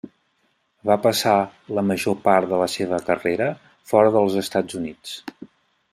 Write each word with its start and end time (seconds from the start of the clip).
Va 0.89 0.95
passar 1.03 1.33
la 1.79 1.83
major 1.91 2.17
part 2.23 2.49
de 2.53 2.61
la 2.63 2.69
seva 2.77 3.01
carrera 3.11 3.53
fora 3.93 4.15
dels 4.17 4.43
Estats 4.45 4.79
Units. 4.81 5.17